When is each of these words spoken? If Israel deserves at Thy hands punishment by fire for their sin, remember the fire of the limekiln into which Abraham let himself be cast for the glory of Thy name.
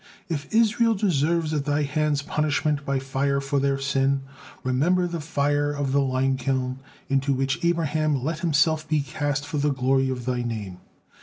If 0.29 0.51
Israel 0.51 0.95
deserves 0.95 1.53
at 1.53 1.65
Thy 1.65 1.83
hands 1.83 2.23
punishment 2.23 2.83
by 2.83 2.97
fire 2.97 3.39
for 3.39 3.59
their 3.59 3.77
sin, 3.77 4.23
remember 4.63 5.05
the 5.05 5.21
fire 5.21 5.71
of 5.71 5.91
the 5.91 5.99
limekiln 6.01 6.77
into 7.07 7.33
which 7.33 7.63
Abraham 7.63 8.15
let 8.23 8.39
himself 8.39 8.87
be 8.89 9.01
cast 9.01 9.45
for 9.45 9.59
the 9.59 9.69
glory 9.71 10.09
of 10.09 10.25
Thy 10.25 10.41
name. 10.41 10.79